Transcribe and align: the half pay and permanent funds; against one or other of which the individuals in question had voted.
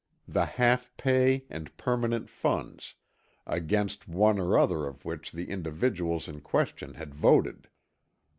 the 0.27 0.45
half 0.47 0.91
pay 0.97 1.45
and 1.47 1.77
permanent 1.77 2.27
funds; 2.27 2.95
against 3.45 4.07
one 4.07 4.39
or 4.39 4.57
other 4.57 4.87
of 4.87 5.05
which 5.05 5.31
the 5.31 5.51
individuals 5.51 6.27
in 6.27 6.41
question 6.41 6.95
had 6.95 7.13
voted. 7.13 7.69